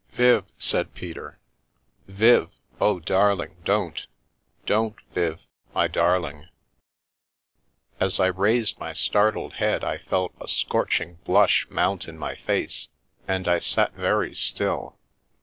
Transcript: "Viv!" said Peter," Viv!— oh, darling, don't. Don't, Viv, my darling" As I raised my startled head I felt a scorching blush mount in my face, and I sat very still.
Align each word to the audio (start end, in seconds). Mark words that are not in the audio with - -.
"Viv!" 0.13 0.45
said 0.69 0.95
Peter," 0.95 1.37
Viv!— 2.07 2.49
oh, 2.81 2.97
darling, 2.99 3.55
don't. 3.63 4.07
Don't, 4.65 4.95
Viv, 5.13 5.41
my 5.75 5.87
darling" 5.87 6.47
As 8.01 8.19
I 8.19 8.25
raised 8.25 8.79
my 8.79 8.93
startled 8.93 9.53
head 9.61 9.83
I 9.83 9.99
felt 9.99 10.33
a 10.41 10.47
scorching 10.47 11.19
blush 11.23 11.67
mount 11.69 12.07
in 12.07 12.17
my 12.17 12.33
face, 12.33 12.87
and 13.27 13.47
I 13.47 13.59
sat 13.59 13.93
very 13.93 14.33
still. 14.33 14.97